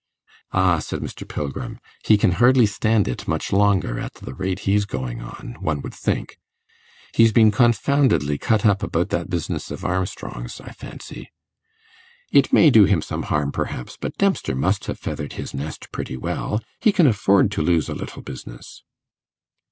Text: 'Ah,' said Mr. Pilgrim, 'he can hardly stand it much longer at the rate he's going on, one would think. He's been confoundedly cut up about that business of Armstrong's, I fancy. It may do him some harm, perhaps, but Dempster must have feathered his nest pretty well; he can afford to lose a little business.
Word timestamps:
'Ah,' 0.51 0.79
said 0.79 0.99
Mr. 0.99 1.27
Pilgrim, 1.27 1.79
'he 2.03 2.17
can 2.17 2.31
hardly 2.31 2.65
stand 2.65 3.07
it 3.07 3.27
much 3.27 3.53
longer 3.53 3.99
at 3.99 4.15
the 4.15 4.33
rate 4.33 4.61
he's 4.61 4.85
going 4.85 5.21
on, 5.21 5.57
one 5.59 5.79
would 5.83 5.93
think. 5.93 6.39
He's 7.13 7.31
been 7.31 7.51
confoundedly 7.51 8.39
cut 8.39 8.65
up 8.65 8.81
about 8.81 9.09
that 9.09 9.29
business 9.29 9.69
of 9.69 9.85
Armstrong's, 9.85 10.59
I 10.59 10.71
fancy. 10.71 11.29
It 12.31 12.51
may 12.51 12.71
do 12.71 12.85
him 12.85 13.03
some 13.03 13.21
harm, 13.29 13.51
perhaps, 13.51 13.95
but 13.95 14.17
Dempster 14.17 14.55
must 14.55 14.85
have 14.85 14.97
feathered 14.97 15.33
his 15.33 15.53
nest 15.53 15.91
pretty 15.91 16.17
well; 16.17 16.63
he 16.79 16.91
can 16.91 17.05
afford 17.05 17.51
to 17.51 17.61
lose 17.61 17.87
a 17.87 17.93
little 17.93 18.23
business. 18.23 18.81